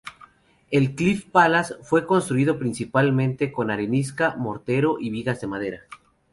El 0.71 0.95
Cliff 0.95 1.29
Palace 1.29 1.75
fue 1.83 2.07
construido 2.07 2.57
principalmente 2.57 3.51
con 3.51 3.69
arenisca, 3.69 4.35
mortero 4.35 4.97
y 4.99 5.11
vigas 5.11 5.41
de 5.41 5.45
madera. 5.45 5.81